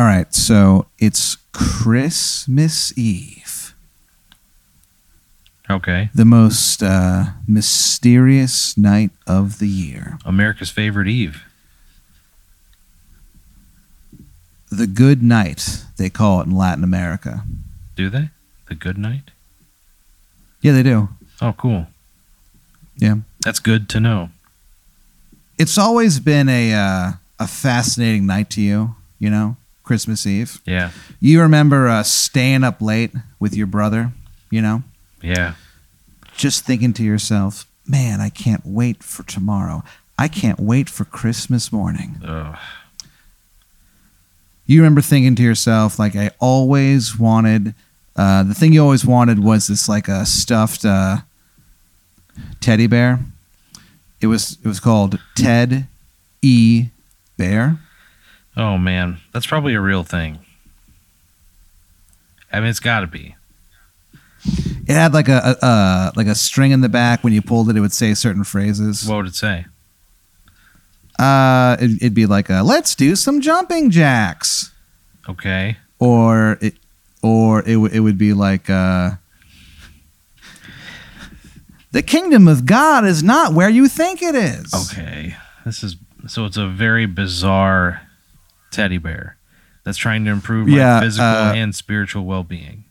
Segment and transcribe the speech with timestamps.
[0.00, 3.74] All right, so it's Christmas Eve,
[5.68, 6.08] Okay.
[6.14, 10.18] the most uh, mysterious night of the year.
[10.24, 11.44] America's favorite Eve.
[14.70, 17.44] The good night, they call it in Latin America.
[17.94, 18.30] Do they?
[18.70, 19.32] The good night?
[20.62, 21.10] Yeah, they do.
[21.42, 21.88] Oh, cool.
[22.96, 23.16] Yeah.
[23.44, 24.30] That's good to know.
[25.58, 29.56] It's always been a uh, a fascinating night to you, you know,
[29.90, 30.60] Christmas Eve.
[30.64, 30.92] Yeah.
[31.18, 34.12] You remember uh, staying up late with your brother,
[34.48, 34.84] you know,
[35.20, 35.54] Yeah.
[36.36, 39.82] just thinking to yourself, man, I can't wait for tomorrow.
[40.16, 42.20] I can't wait for Christmas morning.
[42.24, 42.56] Ugh.
[44.64, 47.74] You remember thinking to yourself, like, I always wanted,
[48.14, 51.22] uh, the thing you always wanted was this, like, a stuffed uh,
[52.60, 53.18] teddy bear.
[54.20, 55.88] It was, it was called Ted
[56.42, 56.90] E.
[57.36, 57.80] Bear.
[58.60, 60.38] Oh man, that's probably a real thing.
[62.52, 63.34] I mean, it's got to be.
[64.86, 67.24] It had like a, a, like a string in the back.
[67.24, 69.08] When you pulled it, it would say certain phrases.
[69.08, 69.64] What would it say?
[71.18, 74.72] Uh, it, it'd be like, a, "Let's do some jumping jacks,"
[75.26, 75.78] Okay.
[75.98, 76.74] or it,
[77.22, 79.12] or it would it would be like, uh,
[81.92, 85.34] "The kingdom of God is not where you think it is." Okay.
[85.64, 88.02] This is so it's a very bizarre
[88.70, 89.36] teddy bear
[89.84, 92.84] that's trying to improve my Yeah, physical uh, and spiritual well-being.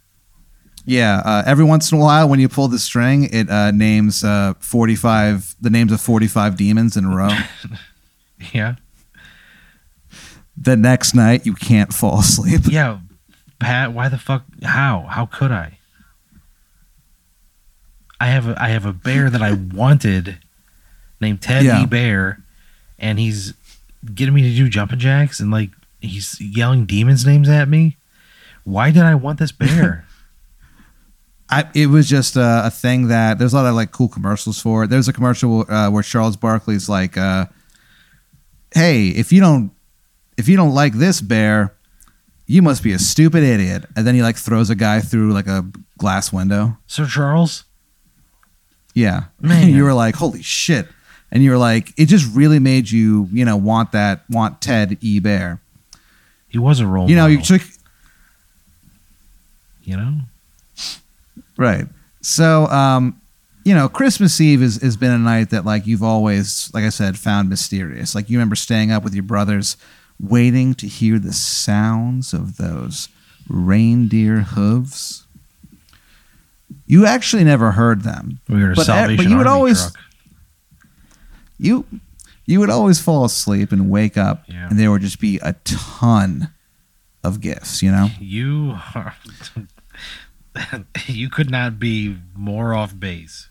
[0.86, 1.22] Yeah.
[1.24, 4.54] Uh, every once in a while, when you pull the string, it uh, names uh,
[4.60, 7.30] forty-five the names of forty-five demons in a row.
[8.54, 8.76] Yeah.
[10.56, 12.62] the next night, you can't fall asleep.
[12.70, 13.00] Yeah.
[13.60, 15.02] Pat, why the fuck how?
[15.10, 15.78] How could I?
[18.20, 20.40] I have a I have a bear that I wanted
[21.22, 21.86] named Teddy Yeah.
[21.86, 22.44] Bear
[22.98, 23.54] and he's
[24.14, 25.70] getting me to do jumping jacks and like
[26.00, 27.98] he's yelling demons names at me.
[28.64, 30.06] Why did I want this bear?
[31.52, 34.62] I, it was just a, a thing that there's a lot of like cool commercials
[34.62, 34.90] for it.
[34.90, 37.48] There's a commercial uh, where Charles Barkley's like, uh,
[38.72, 39.72] "Hey, if you don't,
[40.38, 41.74] if you don't like this bear,
[42.46, 45.48] you must be a stupid idiot." And then he like throws a guy through like
[45.48, 45.66] a
[45.98, 46.78] glass window.
[46.86, 47.64] Sir Charles?
[48.94, 49.70] Yeah, Man.
[49.74, 50.88] you were like, "Holy shit!"
[51.32, 54.98] And you were like, it just really made you, you know, want that, want Ted
[55.02, 55.20] E.
[55.20, 55.60] Bear.
[56.48, 57.62] He was a role You know, you took
[59.84, 60.16] you know?
[61.58, 61.86] Right.
[62.22, 63.20] So, um,
[63.64, 66.90] you know, Christmas Eve has, has been a night that, like, you've always, like I
[66.90, 68.14] said, found mysterious.
[68.16, 69.78] Like, you remember staying up with your brothers,
[70.20, 73.10] waiting to hear the sounds of those
[73.50, 75.26] reindeer hooves.
[76.86, 78.40] You actually never heard them.
[78.48, 79.96] We were But, Salvation but you would Army always- truck.
[81.60, 81.86] You,
[82.46, 84.70] you would always fall asleep and wake up, Yeah.
[84.70, 86.50] and there would just be a ton
[87.24, 87.84] of gifts.
[87.84, 88.10] You know.
[88.20, 89.16] You are,
[91.08, 93.50] you could not be more off base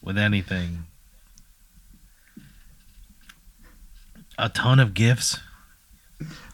[0.00, 0.84] with anything.
[4.38, 5.40] A ton of gifts.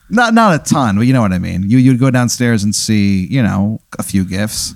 [0.09, 1.69] Not not a ton, but you know what I mean.
[1.69, 4.75] You you'd go downstairs and see, you know, a few gifts.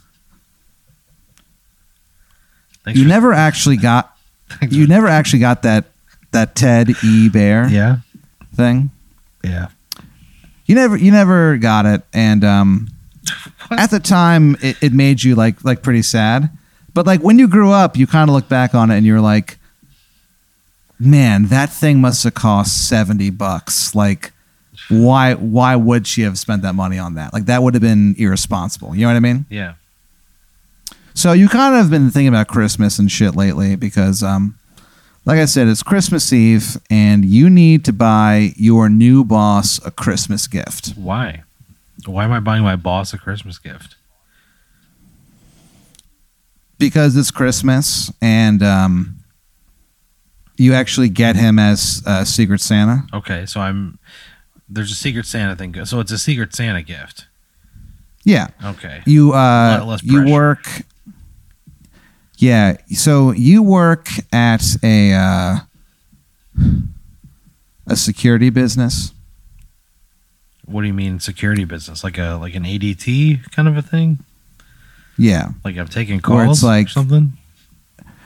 [2.84, 4.16] Thanks you never actually got
[4.48, 5.86] thanks you never actually got that
[6.32, 7.98] that Ted E Bear Yeah.
[8.54, 8.90] thing.
[9.44, 9.68] Yeah.
[10.66, 12.88] You never you never got it, and um,
[13.70, 16.50] at the time it, it made you like like pretty sad.
[16.92, 19.20] But like when you grew up, you kind of look back on it and you're
[19.20, 19.58] like,
[20.98, 23.94] man, that thing must have cost seventy bucks.
[23.94, 24.32] Like,
[24.88, 27.32] why why would she have spent that money on that?
[27.32, 28.94] Like that would have been irresponsible.
[28.94, 29.46] You know what I mean?
[29.48, 29.74] Yeah.
[31.16, 34.59] So you kind of have been thinking about Christmas and shit lately because, um,
[35.25, 39.91] like I said, it's Christmas Eve and you need to buy your new boss a
[39.91, 40.91] Christmas gift.
[40.91, 41.43] Why?
[42.05, 43.97] Why am I buying my boss a Christmas gift?
[46.78, 49.16] because it's Christmas and um,
[50.59, 53.06] you actually get him as uh, Secret Santa.
[53.15, 53.99] Okay, so I'm
[54.69, 55.87] there's a Secret Santa thing.
[55.87, 57.26] So it's a Secret Santa gift.
[58.25, 59.02] Yeah, Okay.
[59.06, 60.69] you uh, you work.
[62.38, 65.56] Yeah, so you work at a uh,
[67.87, 69.12] a security business.
[70.67, 72.03] What do you mean security business?
[72.05, 74.19] Like a like an ADT kind of a thing?
[75.19, 77.33] Yeah, Like I'm taking Where it's calls like- or something?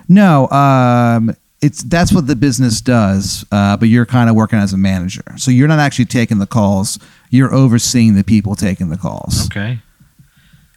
[0.09, 4.73] no, um, it's that's what the business does, uh, but you're kind of working as
[4.73, 6.99] a manager, so you're not actually taking the calls.
[7.31, 9.47] You're overseeing the people taking the calls.
[9.47, 9.79] Okay.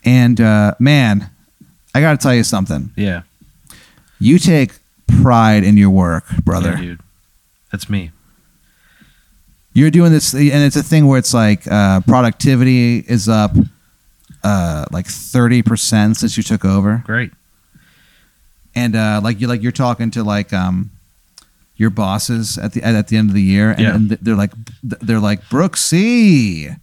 [0.06, 1.32] And uh, man,
[1.94, 2.92] I got to tell you something.
[2.95, 3.24] Yeah.
[4.19, 4.74] You take
[5.22, 6.72] pride in your work, brother.
[6.72, 7.00] Yeah, dude.
[7.72, 8.12] That's me.
[9.74, 13.51] You're doing this, and it's a thing where it's like uh, productivity is up
[14.44, 17.31] uh, like thirty percent since you took over, Great.
[18.75, 20.92] and uh, like you like you're talking to like um,
[21.75, 23.96] your bosses at the at the end of the year, and, Yeah.
[23.96, 24.51] and they're like
[24.84, 26.80] they're like Brooksy,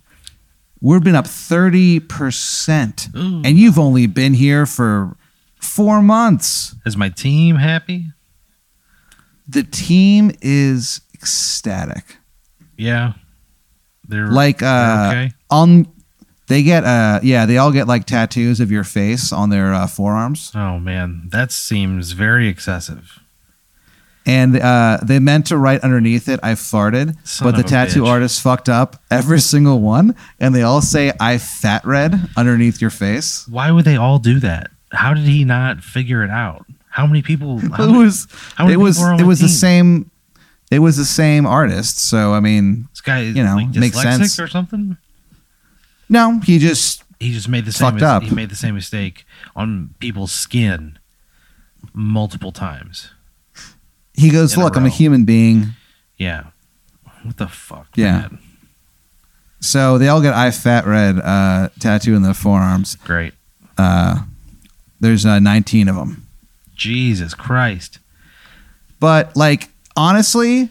[0.80, 3.42] we've been up thirty percent, Ooh.
[3.44, 5.16] and you've only been here for
[5.60, 6.74] four months.
[6.86, 8.06] Is my team happy?
[9.48, 12.16] The team is ecstatic.
[12.76, 13.14] Yeah.
[14.08, 15.32] They're Like they're uh, okay.
[15.50, 15.86] on
[16.48, 19.86] they get uh yeah they all get like tattoos of your face on their uh,
[19.86, 23.20] forearms Oh man, that seems very excessive.
[24.36, 28.08] And uh they meant to write underneath it i farted Son but the tattoo bitch.
[28.14, 32.90] artist fucked up every single one and they all say i fat red underneath your
[32.90, 34.64] face Why would they all do that?
[34.92, 36.66] How did he not figure it out?
[36.98, 37.58] How many people?
[37.76, 38.26] How it was
[38.58, 39.64] many it was people are on it was the team?
[39.66, 39.88] same
[40.70, 44.38] it was the same artist so i mean This guy, you know, like makes sense.
[44.38, 44.96] or something.
[46.08, 47.94] no he just He just made the same.
[47.94, 48.22] Mis- up.
[48.22, 49.16] He made the same mistake
[49.54, 50.98] on people's skin
[51.92, 53.10] multiple times.
[54.20, 55.68] He goes In look i'm a human being
[56.16, 56.44] Yeah.
[57.22, 57.86] What the fuck?
[57.96, 58.12] Yeah.
[58.20, 58.38] man?
[59.60, 63.34] so they all get i fat red uh tattoo in their forearms Great.
[63.78, 64.22] uh
[65.00, 66.26] there's uh 19 of them
[66.76, 67.98] Jesus Christ.
[69.00, 70.70] But like honestly,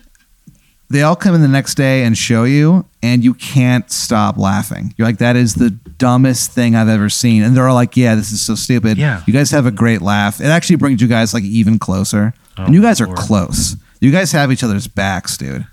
[0.90, 4.92] they all come in the next day and show you, and you can't stop laughing.
[4.98, 7.44] You're like, that is the dumbest thing I've ever seen.
[7.44, 8.98] And they're all like, yeah, this is so stupid.
[8.98, 9.22] Yeah.
[9.28, 10.42] You guys have a great laugh.
[10.42, 12.34] It actually brings you guys like even closer.
[12.60, 13.18] Oh, and you guys are Lord.
[13.20, 13.76] close.
[14.02, 15.66] You guys have each other's backs, dude.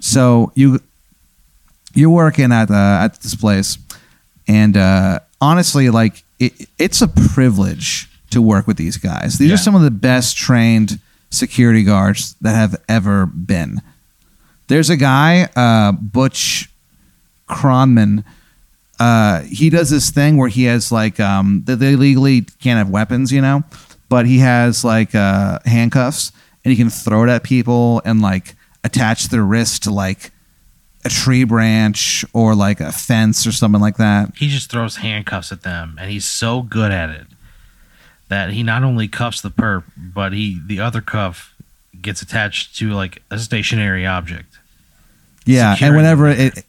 [0.00, 0.80] So you
[1.94, 2.74] you're working at uh,
[3.04, 3.78] at this place,
[4.48, 9.38] and uh, honestly, like it, it's a privilege to work with these guys.
[9.38, 9.54] These Yeah.
[9.54, 11.00] are some of the best trained
[11.30, 13.82] security guards that have ever been.
[14.68, 16.70] There's a guy, uh, Butch
[17.48, 18.24] Cronman.
[18.98, 23.32] Uh, he does this thing where he has like um, they legally can't have weapons,
[23.32, 23.64] you know,
[24.10, 28.54] but he has like uh, handcuffs and he can throw it at people and like
[28.84, 30.32] attach their wrist to like
[31.06, 34.32] a tree branch or like a fence or something like that.
[34.36, 37.26] He just throws handcuffs at them, and he's so good at it
[38.28, 41.54] that he not only cuffs the perp, but he the other cuff
[42.02, 44.58] gets attached to like a stationary object.
[45.46, 46.64] Yeah, and whenever it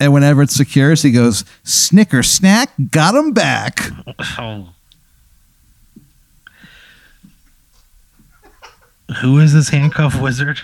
[0.00, 3.80] and whenever it secures, he goes snicker snack, got him back.
[4.38, 4.73] Oh.
[9.20, 10.60] Who is this handcuff wizard?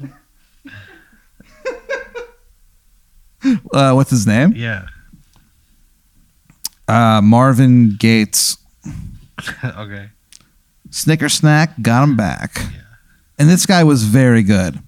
[3.72, 4.52] Uh, what's his name?
[4.54, 4.86] Yeah.
[6.86, 8.58] Uh, Marvin Gates.
[9.64, 10.10] okay.
[10.90, 12.58] Snicker snack, got him back.
[12.58, 12.82] Yeah.
[13.38, 14.80] And this guy was very good.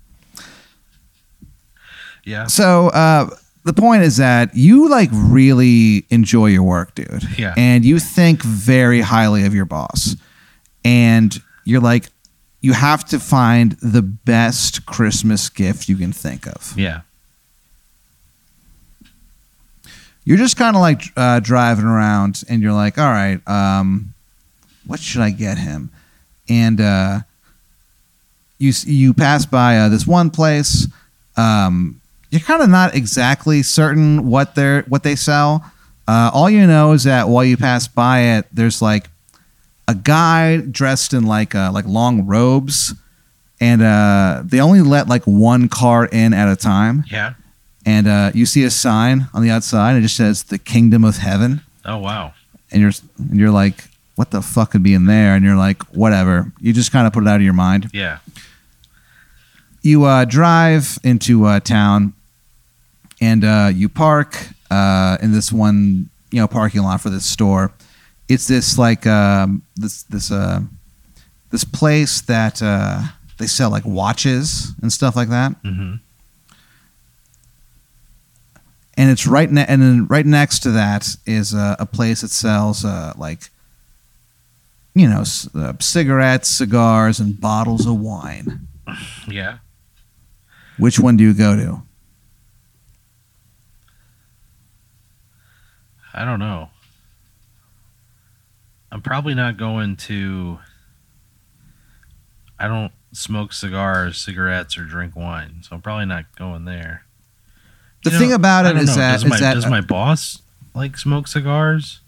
[2.24, 2.46] Yeah.
[2.46, 3.30] So uh,
[3.64, 7.24] the point is that you like really enjoy your work, dude.
[7.38, 7.54] Yeah.
[7.56, 10.16] And you think very highly of your boss.
[10.84, 12.10] And you're like,
[12.62, 16.72] you have to find the best Christmas gift you can think of.
[16.76, 17.02] Yeah.
[20.24, 24.14] You're just kind of like uh, driving around and you're like, all right, um,
[24.86, 25.90] what should I get him?
[26.48, 27.20] And uh,
[28.58, 30.86] you you pass by uh, this one place.
[31.36, 32.00] Um,
[32.30, 35.64] you're kind of not exactly certain what they're what they sell.
[36.06, 39.08] Uh, all you know is that while you pass by it, there's like
[39.88, 42.94] a guy dressed in like uh, like long robes,
[43.60, 47.04] and uh, they only let like one car in at a time.
[47.10, 47.34] Yeah.
[47.84, 49.96] And uh, you see a sign on the outside.
[49.96, 52.32] It just says "The Kingdom of Heaven," Oh wow.
[52.70, 55.82] and you're and you're like, "What the fuck could be in there?" And you're like,
[55.94, 57.90] "Whatever." You just kind of put it out of your mind.
[57.92, 58.18] Yeah.
[59.82, 62.12] you uh, drive into uh, town
[63.20, 67.72] and uh, you park uh, in this one you know parking lot for this store
[68.32, 70.60] it's this like um, this this uh,
[71.50, 73.02] this place that uh,
[73.38, 75.94] they sell like watches and stuff like that hmm
[78.94, 82.28] and it's right ne- and then right next to that is uh, a place that
[82.30, 83.48] sells uh, like
[84.94, 88.68] you know c- uh, cigarettes cigars and bottles of wine
[89.28, 89.58] Yeah.
[90.78, 91.82] which one do you go to
[96.14, 96.68] I don't know.
[98.92, 100.58] I'm probably not going to.
[102.58, 107.04] I don't smoke cigars, cigarettes, or drink wine, so I'm probably not going there.
[108.04, 108.96] the You thing know, about it is know.
[108.96, 110.42] that does is my, that does my boss
[110.74, 112.00] like smoke cigars?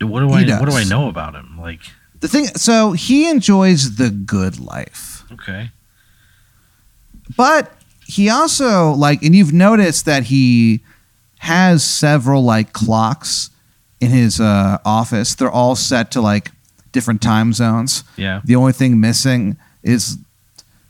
[0.00, 1.58] What do I what do I know about him?
[1.60, 1.80] Like,
[2.20, 5.70] The thing, so he enjoys the good life, okay,
[7.36, 7.72] but
[8.06, 10.82] he also like, and you've noticed that he
[11.38, 13.50] has several like clocks
[14.06, 15.34] in his uh, office.
[15.34, 16.50] They're all set to like
[16.92, 18.04] different time zones.
[18.16, 18.40] Yeah.
[18.44, 20.18] The only thing missing is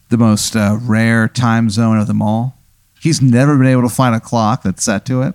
[0.08, 2.56] the most uh, rare time zone of them all.
[3.00, 5.34] He's never been able to find a clock that's set to it.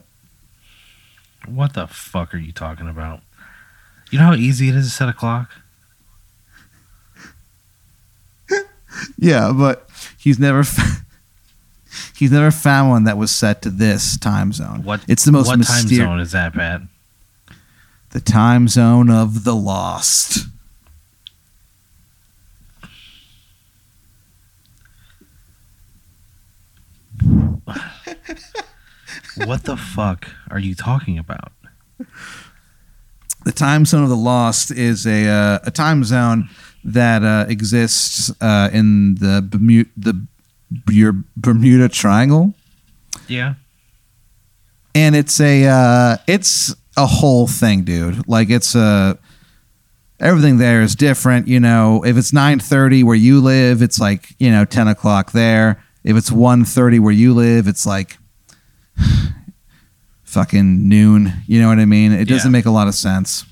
[1.48, 3.22] What the fuck are you talking about?
[4.12, 5.52] You know how easy it is to set a clock?
[9.18, 11.04] Yeah, but he's never f-
[12.18, 14.84] he's never found one that was set to this time zone.
[14.84, 16.82] What It's the most what time zone is that, Pat?
[18.12, 20.48] The time zone of the lost.
[29.46, 31.52] what the fuck are you talking about?
[33.44, 36.50] The time zone of the lost is a uh, a time zone
[36.84, 40.26] that uh, exists uh, in the Bermuda, the
[40.70, 42.54] Ber- Bermuda Triangle.
[43.28, 43.56] Yeah.
[44.94, 48.28] and it's a uh, it's a whole thing, dude.
[48.28, 49.18] Like it's a
[50.20, 51.48] everything there is different.
[51.48, 55.32] You know, if it's nine thirty where you live, it's like you know ten o'clock
[55.32, 55.84] there.
[56.04, 58.18] If it's 1.30 where you live, it's like
[60.24, 61.32] fucking noon.
[61.46, 62.12] You know what I mean?
[62.12, 62.58] It doesn't Yeah.
[62.58, 63.46] make a lot of sense.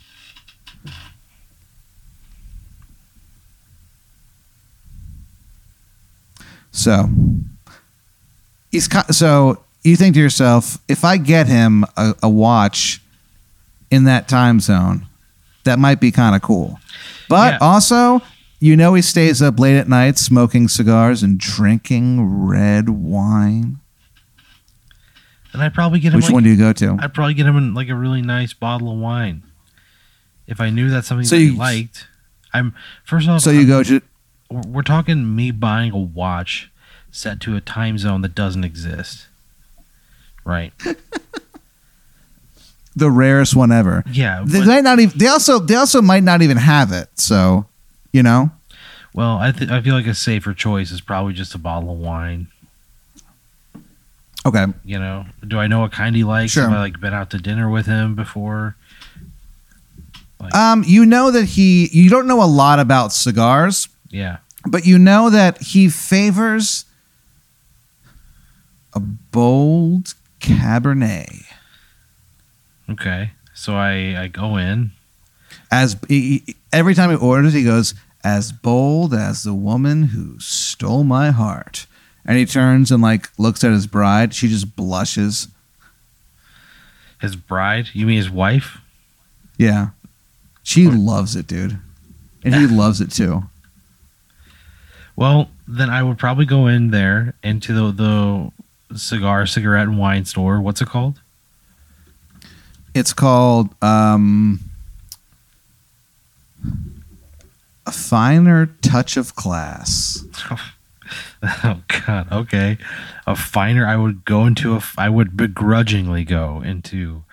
[6.72, 7.10] So
[8.72, 13.02] he's so you think to yourself, if I get him a, a watch
[13.92, 15.06] in that time zone,
[15.64, 16.80] that might be kind of cool.
[17.28, 17.58] But Yeah.
[17.62, 18.22] also,
[18.60, 23.80] you know, he stays up late at night smoking cigars and drinking red wine.
[25.54, 26.98] And I'd probably get him Which like, one do you go to?
[27.00, 29.44] I'd probably get him in like a really nice bottle of wine.
[30.46, 32.08] If I knew that's something So that he you- liked.
[32.54, 34.02] I'm first off So you go to
[34.50, 36.72] we're talking me buying a watch
[37.12, 39.28] set to a time zone that doesn't exist.
[40.44, 40.74] Right.
[43.00, 44.04] the rarest one ever.
[44.12, 44.44] Yeah.
[44.46, 45.18] They might not even.
[45.18, 47.08] They also they also might not even have it.
[47.16, 47.66] So,
[48.14, 48.52] you know,
[49.14, 51.98] well, I th- I feel like a safer choice is probably just a bottle of
[52.00, 52.48] wine.
[54.46, 54.66] okay.
[54.86, 56.52] You know, do I know what kind he likes?
[56.52, 56.64] Sure.
[56.64, 58.76] Have I like been out to dinner with him before?
[60.54, 61.90] Um, you know that he.
[61.92, 63.90] You don't know a lot about cigars.
[64.10, 64.38] Yeah.
[64.66, 66.86] but you know that he favors
[68.96, 71.44] a bold cabernet
[72.92, 73.32] Okay.
[73.54, 74.92] So I I go in.
[75.72, 77.94] as he, he- every time he orders he goes
[78.24, 81.86] as bold as the woman who stole my heart
[82.26, 85.48] and he turns and like looks at his bride she just blushes
[87.22, 87.90] His bride?
[87.94, 88.80] You mean his wife?
[89.58, 89.90] yeah
[90.64, 91.80] she loves it dude
[92.44, 93.44] and he loves it too
[95.16, 100.26] Well, then I would probably go in there into the the cigar, cigarette, and wine
[100.26, 100.62] store.
[100.62, 101.20] What's it called?
[102.94, 104.60] It's called um
[107.86, 110.24] a finer touch of class
[111.44, 112.32] Oh God.
[112.32, 112.78] Okay.
[113.26, 113.86] A finer.
[113.86, 114.84] I would go into a.
[114.98, 117.24] I would begrudgingly go into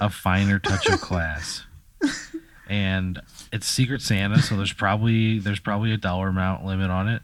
[0.00, 1.64] a finer touch of class,
[2.68, 3.20] and
[3.52, 7.22] it's Secret Santa, so there's probably there's probably a dollar amount limit on it.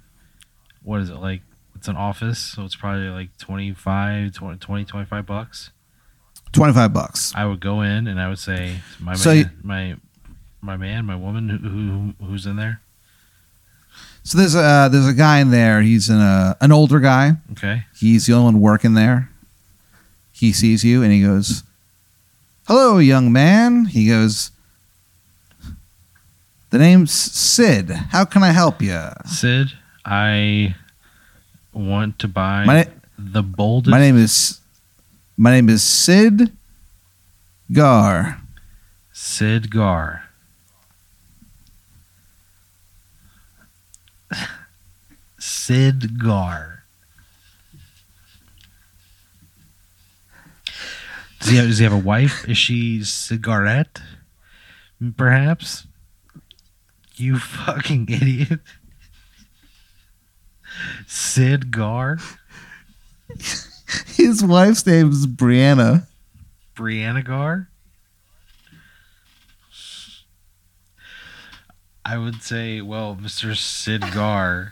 [0.83, 1.43] What is it like?
[1.75, 5.71] It's an office, so it's probably like 25, 20, 20 25 bucks.
[6.53, 9.97] 25 bucks I would go in and I would say, my So man, you- my
[10.63, 12.81] my man, my woman, who, who who's in there?
[14.25, 15.83] So there's a there's a guy in there.
[15.83, 17.37] He's an uh, an older guy.
[17.53, 17.85] Okay.
[17.97, 19.31] He's the only one working there.
[20.33, 21.63] He sees you and he goes,
[22.67, 24.51] "Hello, young man." He goes,
[26.71, 27.91] "The name's Sid.
[28.11, 29.69] How can I help you?" Sid,
[30.05, 30.75] I
[31.73, 33.91] want to buy My the boldest.
[33.93, 34.61] My name is
[35.37, 36.57] my name is Sid
[37.71, 38.41] Gar.
[39.13, 40.23] Sid Gar.
[45.39, 46.85] Sid Gar.
[51.41, 52.49] Does he, have, does he have a wife?
[52.49, 54.01] Is she cigarette?
[55.17, 55.87] Perhaps?
[57.17, 58.61] You fucking idiot.
[61.07, 62.19] Sid Gar?
[64.07, 66.07] His wife's name is Brianna.
[66.75, 67.69] Brianna Gar?
[72.05, 73.57] I would say, well, Mr.
[73.57, 74.71] Sid Gar.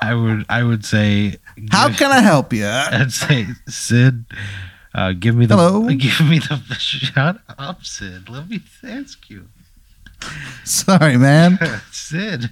[0.00, 1.36] I would I would say
[1.70, 2.66] How give- can I help you?
[2.66, 4.24] I'd say Sid
[4.94, 5.88] uh, give me the Hello?
[5.96, 9.48] give me the shut up Sid let me ask you
[10.64, 11.58] Sorry, man.
[11.92, 12.50] Sid.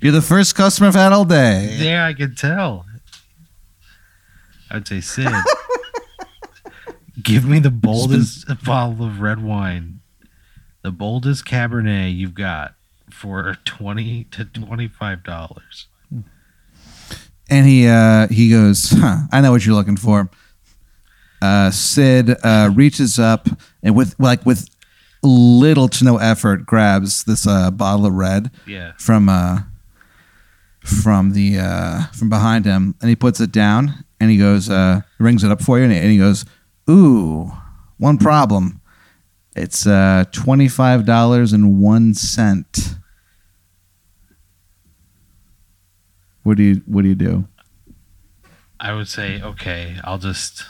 [0.00, 1.76] You're the first customer I've had all day.
[1.78, 2.86] Yeah, I can tell.
[4.70, 5.28] I'd say Sid.
[7.22, 10.00] Give me the boldest bottle of red wine,
[10.82, 12.74] the boldest Cabernet you've got
[13.10, 15.88] for twenty to twenty-five dollars.
[17.50, 20.30] And he uh, he goes, huh, I know what you're looking for.
[21.42, 23.48] Uh, Sid uh, reaches up
[23.82, 24.69] and with like with
[25.22, 28.92] little to no effort grabs this uh, bottle of red Yeah.
[28.98, 29.60] from uh,
[30.84, 35.02] from the uh, from behind him, and he puts it down, and he goes, uh,
[35.18, 36.44] rings it up for you, and he, and he goes,
[36.88, 37.52] "Ooh,
[37.98, 38.80] one problem.
[39.54, 42.94] It's uh, twenty five dollars and one cent."
[46.42, 47.46] What do you What do you do?
[48.82, 50.64] I would say, okay, I'll just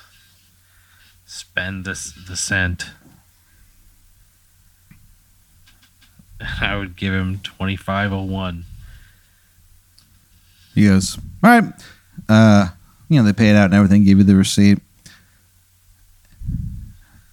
[1.25, 2.91] spend this the cent.
[6.61, 8.65] I would give him twenty five oh one.
[10.75, 11.65] He goes, "All right."
[12.29, 12.69] Uh,
[13.09, 14.79] you know, they paid out and everything, give you the receipt.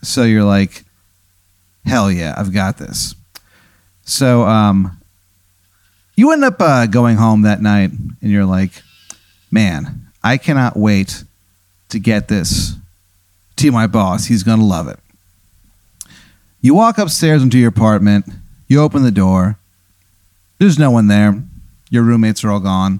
[0.01, 0.83] So you're like,
[1.85, 3.15] "Hell yeah, I've got this."
[4.03, 4.99] So um,
[6.15, 8.81] you end up uh, going home that night, and you're like,
[9.51, 11.23] "Man, I cannot wait
[11.89, 12.75] to get this
[13.57, 14.25] to my boss.
[14.25, 14.99] He's gonna love it."
[16.61, 18.25] You walk upstairs into your apartment.
[18.67, 19.57] You open the door.
[20.59, 21.43] There's no one there.
[21.89, 22.99] Your roommates are all gone.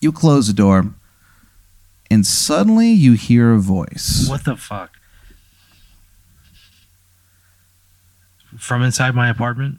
[0.00, 0.92] You close the door,
[2.10, 4.26] and suddenly you hear a voice.
[4.28, 4.90] What the fuck?
[8.58, 9.78] From inside my apartment?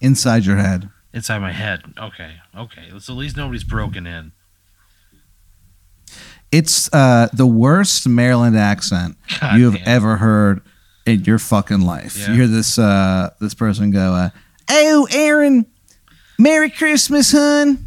[0.00, 0.90] inside your head.
[1.12, 1.82] Inside my head.
[1.96, 2.90] Okay, okay.
[2.98, 4.32] So at least nobody's broken in.
[6.50, 9.88] It's uh, the worst Maryland accent God you have damn.
[9.88, 10.60] ever heard
[11.06, 12.16] in your fucking life.
[12.18, 12.28] Yeah.
[12.28, 14.30] You hear this uh, this person go, uh,
[14.68, 15.66] "Oh, Aaron,
[16.38, 17.86] Merry Christmas, hun.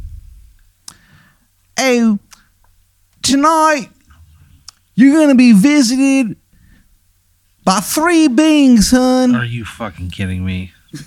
[1.78, 2.20] Oh,
[3.22, 3.90] tonight
[4.96, 6.38] you're gonna be visited
[7.64, 10.72] by three beings, hun." Are you fucking kidding me?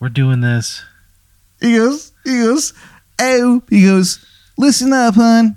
[0.00, 0.82] We're doing this.
[1.60, 2.74] He goes, he goes,
[3.20, 4.24] oh, he goes,
[4.58, 5.56] listen up, hun.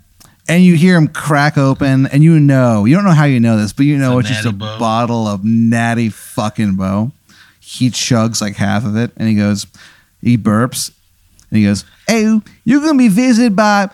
[0.50, 3.58] And you hear him crack open, and you know, you don't know how you know
[3.58, 4.80] this, but you know It's it's, just a Boh.
[4.80, 7.12] bottle of natty fucking Boh.
[7.60, 9.68] He chugs like half of it, and he goes,
[10.22, 10.92] he burps,
[11.50, 13.90] and he goes, oh, you're gonna be visited by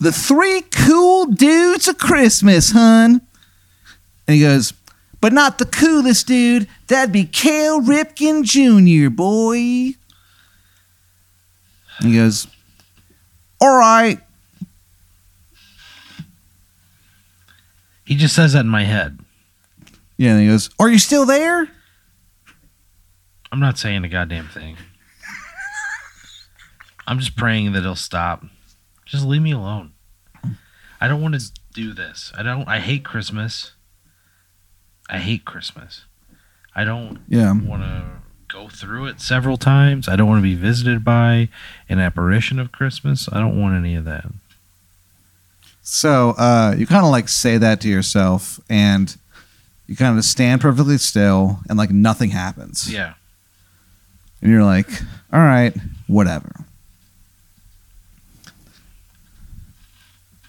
[0.00, 3.20] the three cool dudes of Christmas, hun.
[4.26, 4.72] And he goes,
[5.20, 6.68] but not the coolest dude.
[6.88, 9.94] That'd be Cal Ripken Jr., boy.
[12.00, 12.46] He goes,
[13.60, 14.20] All right.
[18.06, 19.18] He just says that in my head.
[20.16, 21.68] Yeah, and he goes, Are you still there?
[23.52, 24.76] I'm not saying a goddamn thing.
[27.06, 28.44] I'm just praying that he'll stop.
[29.04, 29.92] Just leave me alone.
[31.00, 32.32] I don't want to do this.
[32.36, 32.66] I don't.
[32.68, 33.72] I hate Christmas.
[35.08, 36.04] I hate Christmas.
[36.74, 37.52] I don't Yeah.
[37.52, 38.02] want to
[38.48, 40.08] go through it several times.
[40.08, 41.48] I don't want to be visited by
[41.88, 43.28] an apparition of Christmas.
[43.30, 44.26] I don't want any of that.
[45.88, 49.16] So uh, you kind of like say that to yourself, and
[49.86, 52.92] you kind of stand perfectly still, and like nothing happens.
[52.92, 53.14] Yeah.
[54.42, 54.88] And you're like,
[55.32, 55.72] All right,
[56.08, 56.50] whatever.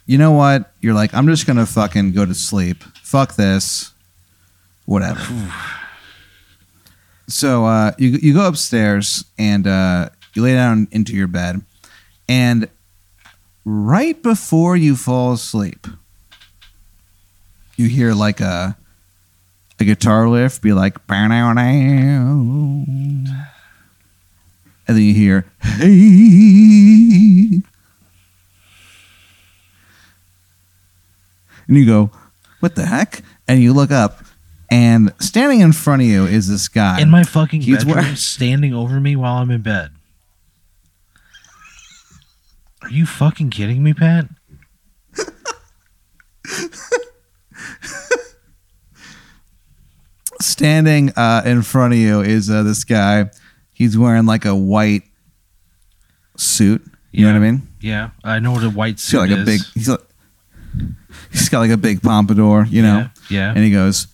[0.07, 0.71] You know what?
[0.81, 2.81] You're like, I'm just going to fucking go to sleep.
[3.03, 3.93] Fuck this.
[4.85, 5.21] Whatever.
[7.29, 11.61] So uh, you you go upstairs and uh, you lay down into your bed,
[12.29, 12.69] and
[13.77, 15.85] right before you fall asleep,
[17.75, 18.77] you hear like a
[19.79, 22.85] a guitar lift be like, "Bow, now, now."
[24.87, 27.61] and then you hear, "Hey,"
[31.67, 32.09] and you go,
[32.61, 34.23] "What the heck?" And you look up,
[34.71, 37.01] and standing in front of you is this guy.
[37.01, 39.91] In my fucking He's bedroom, wearing- standing over me while I'm in bed.
[42.87, 44.29] Are you fucking kidding me, Pat?
[50.39, 53.29] standing uh, in front of you is uh, this guy.
[53.73, 55.03] He's wearing like a white
[56.37, 56.81] suit.
[57.11, 57.67] You know what I mean?
[57.81, 59.41] Yeah, I know what a white He's suit got like is.
[59.41, 59.61] a big.
[59.73, 60.01] He's got,
[61.31, 62.65] he's got like a big pompadour.
[62.69, 63.09] You know.
[63.29, 63.49] Yeah.
[63.49, 64.07] And he goes,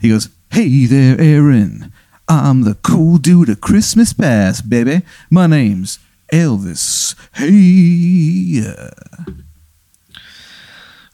[0.00, 1.92] he goes, "Hey there, Aaron.
[2.28, 5.02] I'm the cool dude of Christmas past, baby.
[5.28, 5.98] My name's
[6.32, 7.14] Elvis.
[7.34, 9.32] Hey." uh."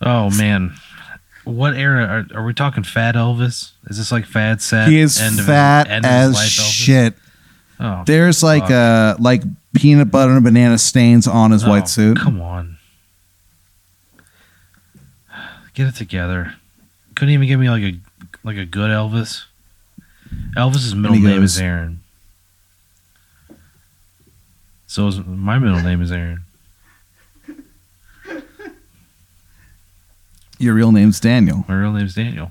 [0.01, 0.75] Oh man,
[1.45, 2.85] What era are, are we talking?
[2.85, 3.73] Fat Elvis?
[3.89, 4.89] Is this like fat set?
[4.89, 7.15] He is end fat of his as life shit.
[7.81, 8.71] Oh, There's like fuck.
[8.71, 9.43] uh like
[9.75, 12.17] peanut butter and banana stains on his Oh, white suit.
[12.19, 12.77] Come on.
[15.75, 16.55] Get it together.
[17.15, 17.99] Couldn't even give me like a
[18.45, 19.45] like a good Elvis.
[20.57, 22.01] Elvis's middle name is Aaron.
[24.99, 26.43] So is my middle name is Aaron.
[30.59, 31.65] Your real name's Daniel.
[31.69, 32.51] My real name's Daniel.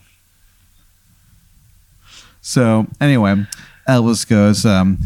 [2.40, 3.46] So anyway,
[3.86, 4.98] Elvis goes, um,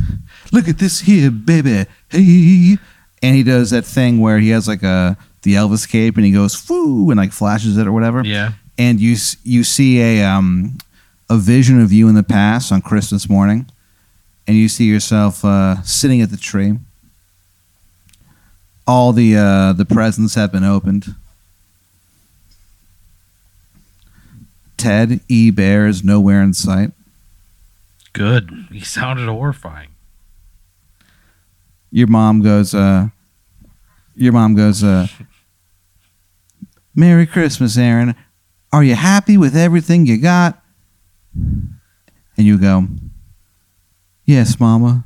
[0.51, 2.77] "Look at this here, baby, hey!"
[3.23, 6.32] And he does that thing where he has like a the Elvis cape, and he
[6.32, 8.21] goes, "Woo!" and like flashes it or whatever.
[8.23, 8.51] Yeah.
[8.77, 10.77] And you you see a um
[11.27, 13.65] a vision of you in the past on Christmas morning,
[14.45, 16.77] and you see yourself uh, sitting at the tree.
[18.88, 21.15] All the uh, the presents have been opened.
[24.78, 25.52] Ted E.
[25.52, 26.91] Bear is nowhere in sight.
[28.13, 28.67] Good.
[28.72, 29.89] He sounded horrifying.
[31.91, 33.08] your mom goes uh
[34.15, 35.08] your mom goes uh
[36.96, 38.15] merry christmas aaron
[38.72, 40.62] are you happy with everything you got
[41.34, 41.78] and
[42.38, 42.88] you go
[44.26, 45.04] yes mama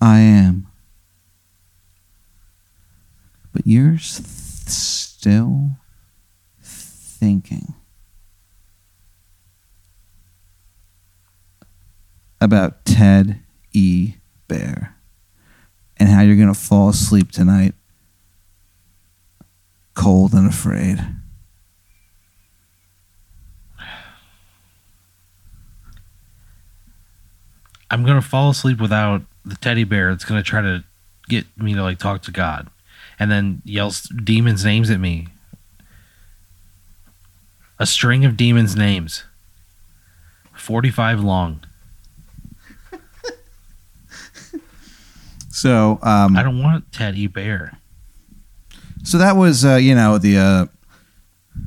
[0.00, 0.66] i am
[3.58, 5.70] but you're still
[6.62, 7.74] thinking
[12.40, 13.40] about ted
[13.72, 14.14] e
[14.46, 14.94] bear
[15.96, 17.74] and how you're going to fall asleep tonight
[19.94, 21.04] cold and afraid.
[27.90, 30.84] I'm gonna fall asleep without the teddy bear that's gonna try to
[31.28, 32.68] get me to like talk to God,
[33.18, 35.28] and then yells demons' names at me.
[37.78, 39.24] A string of demons' names,
[40.54, 41.60] forty-five long.
[45.50, 47.78] So, um, I don't want teddy bear.
[49.02, 50.66] so that was uh, you know the uh,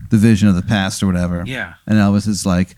[0.09, 1.43] the vision of the past or whatever.
[1.45, 1.73] Yeah.
[1.85, 2.75] And Elvis is like,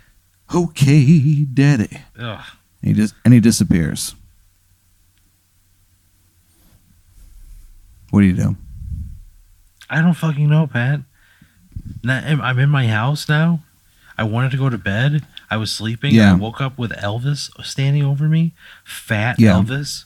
[0.53, 2.41] "Okay, daddy," Ugh.
[2.81, 4.15] and he just and he disappears.
[8.09, 8.55] What do you do?
[9.93, 11.01] I don't fucking know, Pat.
[12.03, 13.59] Now, I'm in my house now.
[14.17, 15.25] I wanted to go to bed.
[15.49, 16.13] I was sleeping.
[16.13, 16.33] Yeah.
[16.33, 18.51] I woke up with Elvis standing over me.
[18.83, 19.53] Fat Yeah.
[19.53, 20.05] Elvis.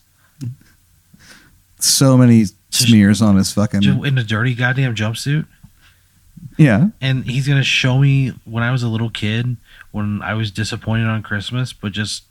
[1.80, 5.46] So many smears on his fucking In a dirty goddamn jumpsuit.
[6.58, 6.88] yeah.
[7.02, 9.58] And he's going to show me when I was a little kid,
[9.92, 12.24] when I was disappointed on Christmas, but just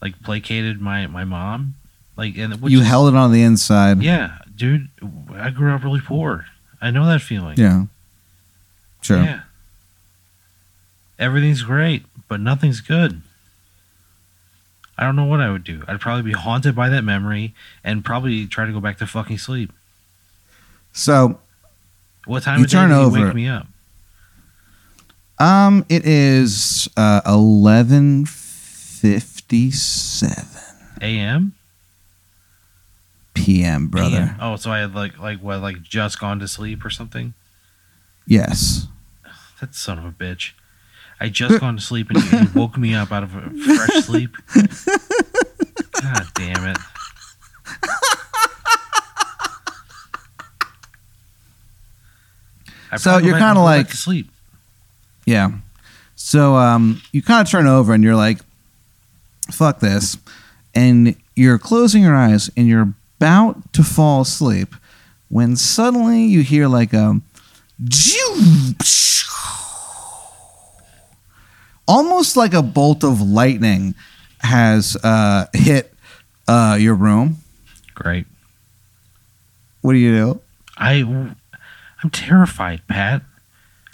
[0.00, 1.74] like placated my, my mom.
[2.16, 4.02] Like, and you is- held it on the inside.
[4.02, 4.88] Yeah, dude.
[5.34, 6.46] I grew up really poor.
[6.80, 7.56] I know that feeling.
[7.58, 7.84] Yeah.
[9.02, 9.22] Sure.
[9.22, 9.40] Yeah.
[11.18, 13.22] Everything's great, but nothing's good.
[14.98, 15.82] I don't know what I would do.
[15.86, 19.38] I'd probably be haunted by that memory and probably try to go back to fucking
[19.38, 19.72] sleep.
[20.92, 21.38] So,
[22.26, 23.26] What time You turn over.
[23.26, 23.66] wake me up?
[25.38, 28.24] um, it is uh, eleven
[29.36, 30.46] fifty-seven
[31.02, 31.52] A.M.
[33.36, 34.36] p.m., brother.
[34.40, 37.34] Oh, so I had like like what like just gone to sleep or something.
[38.26, 38.88] Yes.
[39.60, 40.52] That son of a bitch.
[41.20, 44.36] I just gone to sleep and you woke me up out of a fresh sleep.
[46.02, 46.78] God damn it.
[52.98, 54.30] So you're kinda like- to sleep.
[55.24, 55.50] Yeah.
[56.14, 58.38] So um, you kind of turn over and you're like,
[59.50, 60.16] "Fuck this,"
[60.74, 64.74] and you're closing your eyes and you're about to fall asleep
[65.28, 67.20] when suddenly you hear like a
[71.88, 73.94] almost like a bolt of lightning
[74.40, 75.92] has uh, hit
[76.46, 77.38] uh, your room.
[77.94, 78.26] Great.
[79.80, 80.40] What do you do?
[80.76, 81.34] I
[82.02, 83.22] I'm terrified, Pat.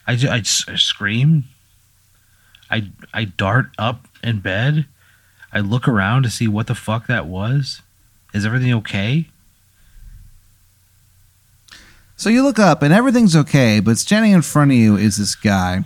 [0.07, 1.45] I, I, I scream.
[2.71, 4.87] I I dart up in bed.
[5.53, 7.82] I look around to see what the fuck that was.
[8.33, 9.29] Is everything okay?
[12.16, 15.35] So you look up and everything's okay, but standing in front of you is this
[15.35, 15.85] guy.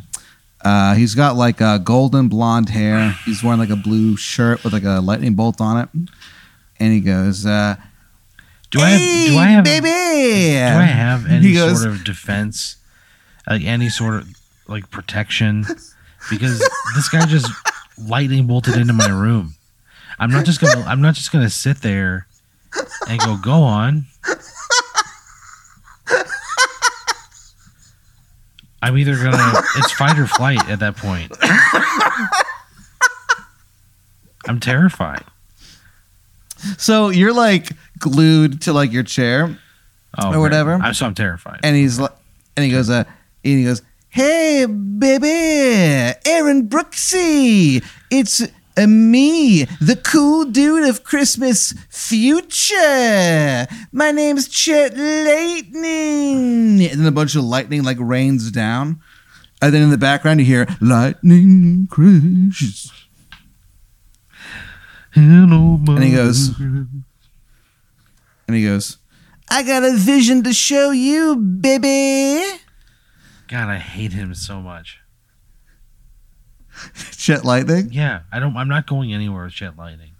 [0.62, 3.12] Uh, he's got like a golden blonde hair.
[3.24, 5.88] He's wearing like a blue shirt with like a lightning bolt on it,
[6.78, 7.76] and he goes, uh,
[8.70, 9.86] Do I have do I have baby?
[9.86, 12.76] do I have any goes- sort of defense?
[13.48, 14.28] Like any sort of
[14.66, 15.64] like protection?
[16.28, 16.58] Because
[16.96, 17.50] this guy just
[17.96, 19.54] lightning bolted into my room.
[20.18, 22.26] I'm not just gonna I'm not just gonna sit there
[23.08, 24.06] and go go on.
[28.82, 29.62] I'm either gonna.
[29.76, 31.32] it's fight or flight at that point.
[34.48, 35.24] I'm terrified.
[36.78, 39.58] So you're like glued to like your chair,
[40.18, 40.74] Oh, Or whatever.
[40.74, 41.60] I'm so I'm terrified.
[41.62, 42.12] and he's like,
[42.56, 43.04] and he goes, uh,
[43.44, 45.28] and he goes, "Hey, baby,
[46.24, 48.42] Aaron Brooksy, it's
[48.84, 53.66] me, the cool dude of Christmas future.
[53.92, 59.00] My name's Chet Lightning." And then a bunch of lightning like rains down,
[59.62, 62.92] and then in the background you hear lightning crashes.
[65.12, 68.98] Hello, And he goes- And he goes,
[69.48, 72.44] I got a vision to show you, baby.
[73.48, 74.98] God, I hate him so much.
[77.12, 77.88] Chet Lightning.
[77.92, 78.56] Yeah, I don't.
[78.56, 80.10] I'm not going anywhere with Jet Lightning.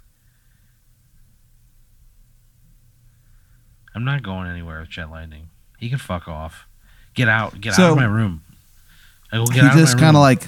[3.94, 5.48] I'm not going anywhere with Jet Lightning.
[5.78, 6.66] He can fuck off.
[7.14, 7.60] Get out.
[7.60, 8.42] Get out of my room.
[9.32, 10.42] I go get He out just kind of like,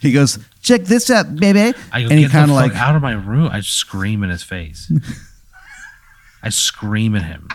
[0.00, 1.76] he goes, check this out, baby.
[1.92, 3.48] I go and he get the kinda fuck like- out of my room.
[3.50, 4.90] I scream in his face.
[6.42, 7.48] I scream at him.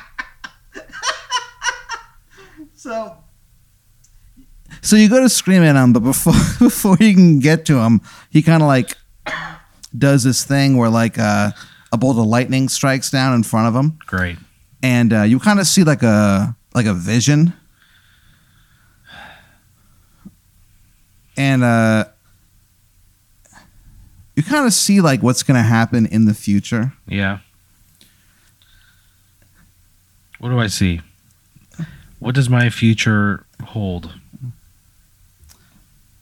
[2.76, 3.18] So,
[4.86, 8.02] so you go to scream at him, but before before you can get to him,
[8.30, 8.96] he kind of like
[9.98, 11.52] does this thing where like uh,
[11.92, 14.38] a bolt of lightning strikes down in front of him, Great.
[14.84, 17.54] and uh, you kind of see like a like a vision,
[21.36, 22.06] and uh,
[24.36, 26.94] you kind of see like what's gonna happen in the future.
[27.08, 27.40] Yeah.
[30.38, 31.02] What do I see?
[32.20, 34.14] What does my future hold?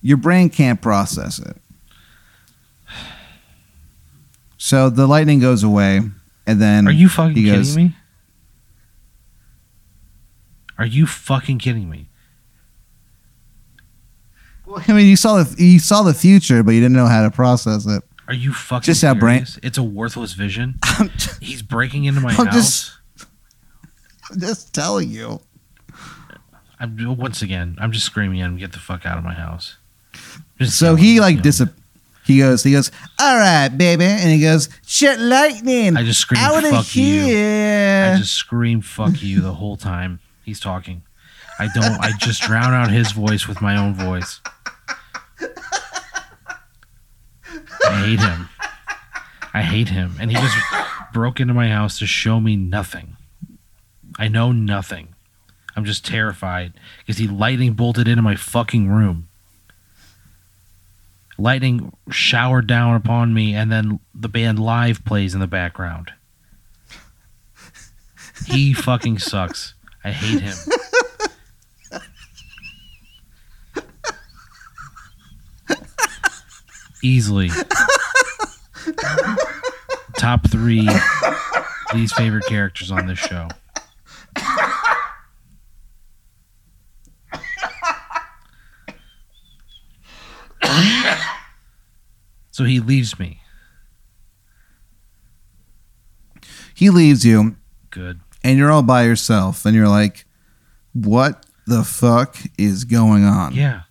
[0.03, 1.57] Your brain can't process it.
[4.57, 6.01] So the lightning goes away,
[6.47, 7.95] and then Are you fucking he kidding goes- me?
[10.77, 12.09] Are you fucking kidding me?
[14.65, 17.23] Well, I mean, you saw the you saw the future, but you didn't know how
[17.23, 18.03] to process it.
[18.27, 20.79] Are you fucking Just how brain- It's a worthless vision.
[21.17, 22.53] Just, He's breaking into my I'm house.
[22.55, 22.91] just-
[24.31, 25.41] I'm just telling you.
[26.79, 27.75] I'm once again.
[27.79, 28.57] I'm just screaming at him.
[28.57, 29.75] Get the fuck out of my house.
[30.63, 31.61] Just So he like dis.
[32.25, 32.63] He goes.
[32.63, 32.91] He goes.
[33.19, 34.69] All right, baby, and he goes.
[34.85, 35.97] Shit, lightning.
[35.97, 37.23] I just scream want to fuck you.
[37.23, 41.03] I just scream fuck you the whole time he's talking.
[41.59, 41.99] I don't.
[41.99, 44.41] I just drown out his voice with my own voice.
[47.85, 48.49] I hate him.
[49.53, 50.57] I hate him, and he just
[51.13, 53.17] broke into my house to show me nothing.
[54.17, 55.15] I know nothing.
[55.75, 59.27] I'm just terrified because he lightning bolted into my fucking room.
[61.37, 66.11] Lightning showered down upon me, and then the band live plays in the background.
[68.45, 69.73] He fucking sucks.
[70.03, 70.55] I hate him.
[77.01, 77.49] Easily.
[80.17, 80.87] Top three
[81.93, 83.49] least favorite characters on this show.
[92.53, 93.39] So he leaves me.
[96.75, 97.55] he leaves you,
[97.89, 98.19] Good.
[98.43, 100.25] and you're all by yourself, and you're like,
[100.93, 103.81] "What the fuck is going on?" Yeah.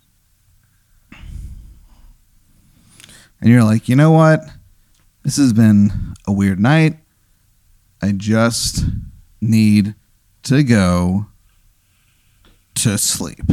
[3.41, 4.39] and you're like, you know what?
[5.23, 6.97] This has been a weird night.
[8.01, 8.85] I just
[9.41, 9.95] need
[10.43, 11.25] to go
[12.75, 13.43] to sleep.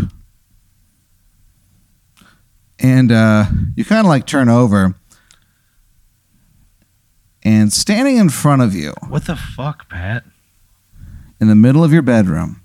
[2.78, 4.94] And uh, you kind of like turn over,
[7.42, 10.24] and standing in front of you What the fuck, Pat?
[11.40, 12.60] in the middle of your bedroom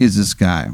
[0.00, 0.70] is this guy.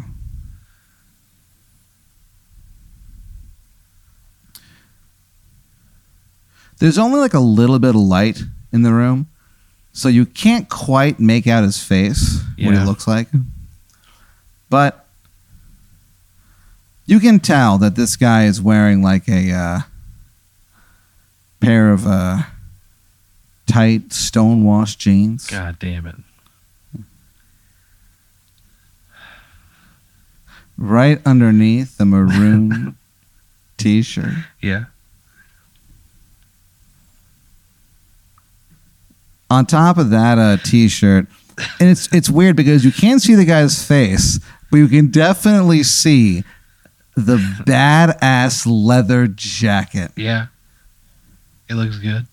[6.79, 8.42] There's only like a little bit of light
[8.73, 9.27] in the room,
[9.92, 12.85] so you can't quite make out his face, what he Yeah.
[12.85, 13.29] looks like.
[14.71, 15.07] But
[17.07, 19.81] you can tell that this guy is wearing like a uh,
[21.61, 22.42] pair of uh,
[23.66, 25.47] tight stonewashed jeans.
[25.47, 26.16] God damn it.
[30.79, 32.97] right underneath a maroon
[33.77, 34.33] t-shirt.
[34.62, 34.85] Yeah.
[39.51, 41.27] On top of that uh, t-shirt,
[41.81, 44.38] and it's it's weird because you can't see the guy's face,
[44.71, 46.44] but you can definitely see
[47.16, 50.12] the badass leather jacket.
[50.16, 50.47] Yeah.
[51.69, 52.27] It looks good.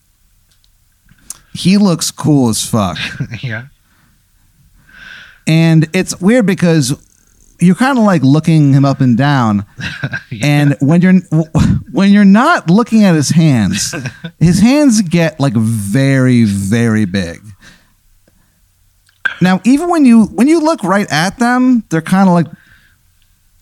[1.54, 2.98] He looks cool as fuck.
[3.42, 3.66] yeah.
[5.46, 7.00] And it's weird because
[7.60, 9.64] you're kind of like looking him up and down.
[10.42, 11.14] And when you're
[11.92, 13.94] when you're not looking at his hands,
[14.38, 17.40] his hands get like very very big.
[19.40, 22.46] Now, even when you when you look right at them, they're kind of like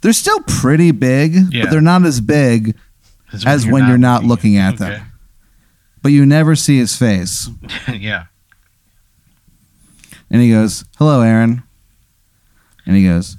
[0.01, 1.65] they're still pretty big, Yeah.
[1.65, 2.75] but they're not as big
[3.47, 5.01] as when you're not looking at Okay.
[6.05, 7.49] But you never see his face.
[7.91, 8.27] yeah.
[10.31, 11.63] And he goes, "Hello, Aaron."
[12.85, 13.39] And he goes,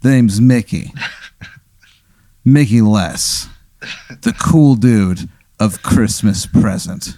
[0.00, 0.92] "The name's Mickey.
[2.44, 3.48] Mickey Less,
[4.22, 5.28] the cool dude
[5.60, 7.16] of Christmas present."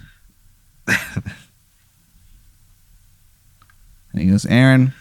[0.86, 0.98] and
[4.12, 4.92] he goes, "Aaron,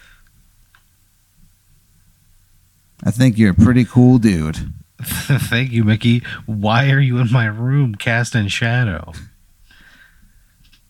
[3.04, 4.72] I think you're a pretty cool dude."
[5.04, 6.24] Thank you, Mickey.
[6.46, 9.14] Why are you in my room casting shadow?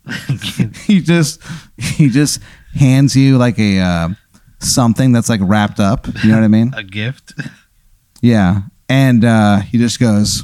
[0.86, 1.42] he just
[1.78, 2.40] he just
[2.74, 4.10] hands you like a uh,
[4.60, 6.08] something that's like wrapped up.
[6.24, 6.74] You know what I mean?
[6.78, 7.34] A gift?
[8.22, 8.62] Yeah.
[8.90, 10.44] And uh, he just goes,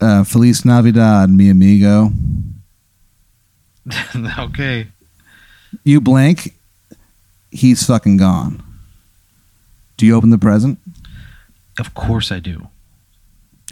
[0.00, 2.12] uh, Feliz Navidad, mi amigo.
[4.38, 4.86] okay.
[5.82, 6.54] You blink,
[7.50, 8.62] he's fucking gone.
[10.04, 10.78] Do you open the present?
[11.78, 12.68] Of course I do.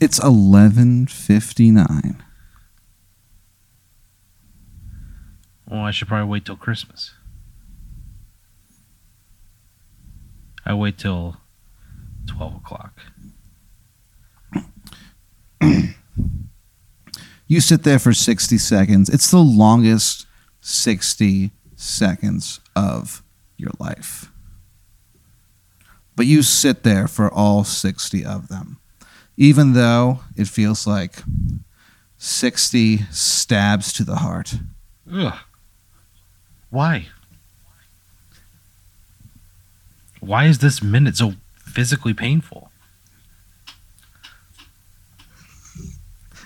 [0.01, 2.23] It's 11:59.
[5.66, 7.12] Well, I should probably wait till Christmas.
[10.64, 11.37] I wait till
[12.25, 12.99] 12 o'clock.
[17.47, 19.11] You sit there for 60 seconds.
[19.11, 20.27] It's the longest
[20.62, 23.23] 60 seconds of
[23.59, 24.32] your life.
[26.16, 28.79] But you sit there for all 60 of them.
[29.37, 31.22] Even though it feels like
[32.18, 34.55] 60 stabs to the heart.
[35.11, 35.35] Ugh.
[36.70, 37.09] Why?
[40.20, 42.70] Why is this minute so physically painful?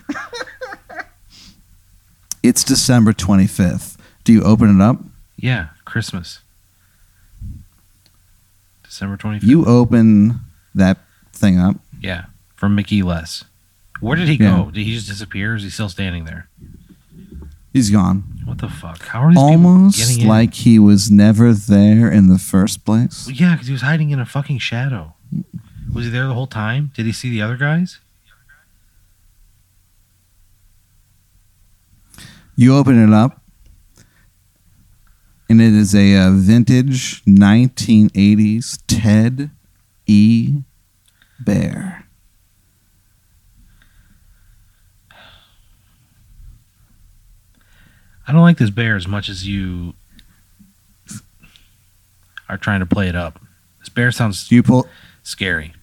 [2.43, 3.97] It's December 25th.
[4.23, 5.01] Do you open it up?
[5.37, 6.39] Yeah, Christmas.
[8.97, 9.43] December 25th.
[9.43, 10.41] You open
[10.75, 10.97] that
[11.35, 11.77] thing up.
[12.01, 13.45] yeah, from Mickey Less.
[14.01, 14.57] Where did he Yeah.
[14.57, 14.71] go?
[14.71, 15.53] Did he just disappear?
[15.53, 16.49] Or is he still standing there?
[17.75, 18.25] He's gone.
[18.47, 19.03] What the fuck?
[19.09, 23.27] How are these Almost like he was never there in the first place.
[23.27, 25.13] Well, yeah, because he was hiding in a fucking shadow.
[25.93, 26.91] Was he there the whole time?
[26.95, 27.99] Did he see the other guys?
[32.55, 33.43] You open it up,
[35.49, 39.51] and it is a uh, vintage 1980s Ted
[40.07, 40.63] E.
[41.41, 42.07] Bear.
[48.29, 49.95] I don't like this bear as much as you
[52.49, 53.41] are trying to play it up.
[53.81, 54.89] This bear sounds Do you pull?
[55.23, 55.75] scary.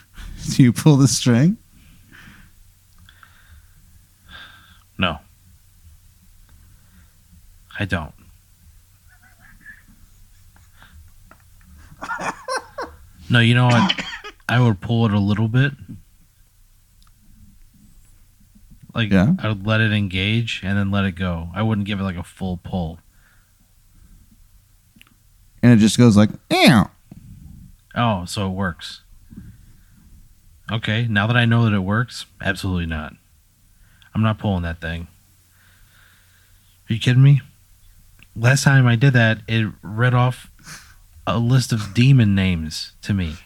[0.56, 1.56] Do you pull the string?
[4.98, 5.18] No.
[7.78, 8.12] I don't.
[13.30, 14.00] No, you know what?
[14.48, 15.72] I would pull it a little bit.
[18.94, 19.34] Like Yeah.
[19.38, 21.48] I would let it engage and then let it go.
[21.54, 22.98] I wouldn't give it like a full pull.
[25.62, 26.84] And it just goes like, Ew.
[27.94, 29.00] Oh, so it works.
[30.70, 33.14] Okay, now that I know that it works, absolutely not.
[34.14, 35.08] I'm not pulling that thing.
[36.88, 37.40] Are you kidding me?
[38.36, 40.50] Last time I did that, it read off
[41.26, 43.36] a list of demon names to me.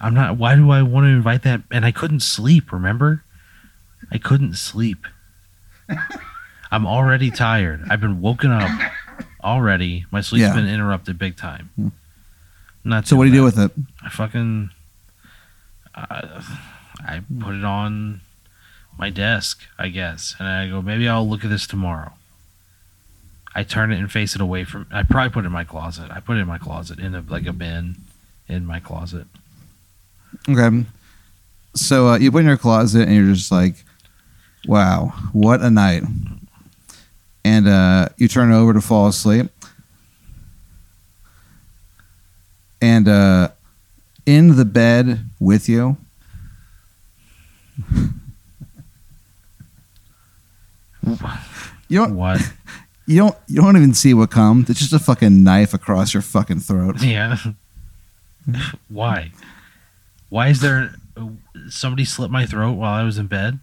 [0.00, 0.36] I'm not.
[0.36, 1.62] Why do I want to invite that?
[1.70, 3.22] And I couldn't sleep, remember?
[4.10, 5.06] I couldn't sleep.
[6.72, 7.82] I'm already tired.
[7.88, 8.70] I've been woken up
[9.44, 10.06] already.
[10.10, 10.54] My sleep's Yeah.
[10.54, 11.70] been interrupted big time.
[11.76, 11.88] Hmm.
[12.84, 13.70] Not So what do you do with it?
[14.02, 14.70] I fucking
[15.94, 16.42] I,
[17.06, 18.22] I put it on
[18.98, 22.12] my desk, I guess, and I go maybe I'll look at this tomorrow.
[23.54, 24.86] I turn it and face it away from.
[24.90, 26.10] I probably put it in my closet.
[26.10, 27.96] I put it in my closet in a like a bin
[28.48, 29.26] in my closet.
[30.48, 30.84] Okay.
[31.74, 33.76] So uh, you put it in your closet, and you're just like,
[34.66, 36.02] "Wow, what a night!"
[37.44, 39.50] And uh, you turn over to fall asleep,
[42.80, 43.48] and uh,
[44.24, 45.96] in the bed with you,
[51.88, 52.40] you don't What?
[53.12, 54.70] You don't you don't even see what comes.
[54.70, 56.96] It's just a fucking knife across your fucking throat.
[57.02, 57.36] yeah.
[58.88, 59.30] Why?
[60.28, 60.94] Why is there
[61.68, 63.58] somebody slit my throat while I was in bed?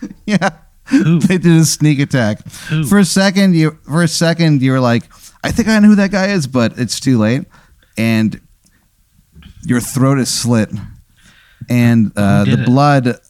[0.24, 0.50] Yeah.
[0.84, 1.20] Who?
[1.20, 2.44] they did a sneak attack.
[2.68, 2.84] Who?
[2.84, 5.04] For a second, you for a second you were like,
[5.44, 7.44] I think I know who that guy is, but it's too late,
[7.96, 8.40] and
[9.62, 10.70] your throat is slit,
[11.68, 12.66] and uh, the it?
[12.66, 13.20] blood,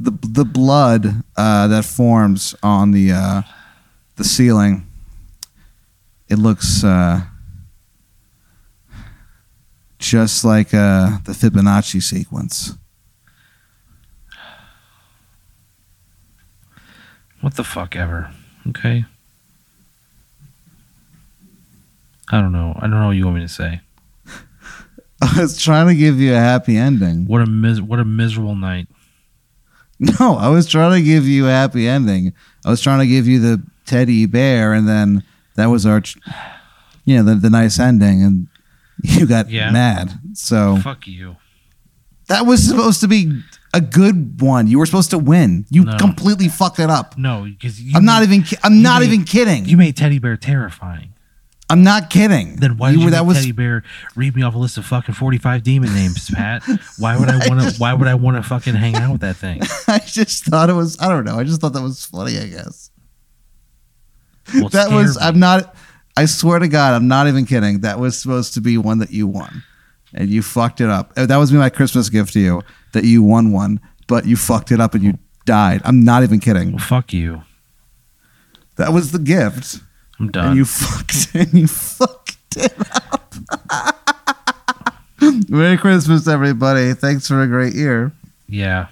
[0.00, 3.42] the the blood uh, that forms on the uh,
[4.16, 4.86] the ceiling.
[6.28, 7.22] It looks uh,
[9.98, 12.74] just like uh, the Fibonacci sequence.
[17.40, 18.30] What the fuck ever.
[18.68, 19.04] Okay.
[22.32, 22.74] I don't know.
[22.76, 23.80] I don't know what you want me to say.
[25.22, 27.26] I was trying to give you a happy ending.
[27.26, 28.86] What a mis- what a miserable night.
[30.18, 32.32] No, I was trying to give you a happy ending.
[32.64, 35.22] I was trying to give you the teddy bear, and then
[35.56, 36.02] that was our,
[37.04, 38.46] you know, the, the nice ending, and
[39.02, 39.70] you got Yeah.
[39.70, 40.18] mad.
[40.32, 41.36] So Fuck you.
[42.28, 43.42] that was supposed to be
[43.74, 44.66] a good one.
[44.68, 45.66] You were supposed to win.
[45.70, 45.96] You No.
[45.98, 47.18] completely fucked it up.
[47.18, 48.44] No, because I'm not even.
[48.64, 49.66] I'm not made- even kidding.
[49.66, 51.12] You made Teddy Bear terrifying.
[51.70, 52.56] I'm not kidding.
[52.56, 53.82] Then why you did you were- that was Teddy Bear
[54.16, 56.62] read me off a list of fucking forty five demon names, Pat?
[56.98, 57.78] Why would I want to?
[57.80, 59.60] Why would I want to fucking hang out with that thing?
[59.88, 61.00] I just thought it was.
[61.00, 61.38] I don't know.
[61.38, 62.38] I just thought that was funny.
[62.38, 62.90] I guess
[64.54, 65.16] Well, that was.
[65.18, 65.22] Me.
[65.26, 65.74] I'm not.
[66.16, 67.80] I swear to God, I'm not even kidding.
[67.80, 69.62] That was supposed to be one that you won,
[70.12, 71.12] and you fucked it up.
[71.16, 72.62] Uh, That was my Christmas gift to you.
[72.92, 75.80] That you won one, but you fucked it up and you died.
[75.84, 76.72] I'm not even kidding.
[76.72, 77.42] Well, fuck you.
[78.76, 79.78] That was the gift,
[80.20, 80.48] I'm done.
[80.48, 81.28] and you fucked.
[81.34, 82.72] And you fucked it
[83.10, 83.34] up.
[85.48, 86.92] Merry Christmas, everybody!
[86.94, 88.12] Thanks for a great year.
[88.48, 88.86] yeah.